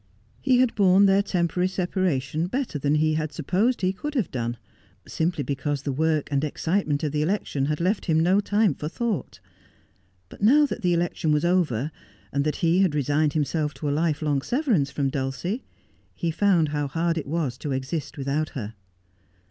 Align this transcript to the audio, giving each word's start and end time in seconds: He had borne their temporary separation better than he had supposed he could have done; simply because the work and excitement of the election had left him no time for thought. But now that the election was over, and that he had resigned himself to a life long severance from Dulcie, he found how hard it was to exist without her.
He 0.41 0.57
had 0.57 0.73
borne 0.73 1.05
their 1.05 1.21
temporary 1.21 1.67
separation 1.67 2.47
better 2.47 2.79
than 2.79 2.95
he 2.95 3.13
had 3.13 3.31
supposed 3.31 3.81
he 3.81 3.93
could 3.93 4.15
have 4.15 4.31
done; 4.31 4.57
simply 5.07 5.43
because 5.43 5.83
the 5.83 5.91
work 5.91 6.27
and 6.31 6.43
excitement 6.43 7.03
of 7.03 7.11
the 7.11 7.21
election 7.21 7.67
had 7.67 7.79
left 7.79 8.05
him 8.05 8.19
no 8.19 8.39
time 8.39 8.73
for 8.73 8.89
thought. 8.89 9.39
But 10.27 10.41
now 10.41 10.65
that 10.65 10.81
the 10.81 10.95
election 10.95 11.31
was 11.31 11.45
over, 11.45 11.91
and 12.33 12.43
that 12.45 12.55
he 12.65 12.79
had 12.79 12.95
resigned 12.95 13.33
himself 13.33 13.75
to 13.75 13.89
a 13.89 13.93
life 13.93 14.23
long 14.23 14.41
severance 14.41 14.89
from 14.89 15.09
Dulcie, 15.11 15.65
he 16.15 16.31
found 16.31 16.69
how 16.69 16.87
hard 16.87 17.15
it 17.19 17.27
was 17.27 17.55
to 17.59 17.71
exist 17.71 18.17
without 18.17 18.49
her. 18.57 18.73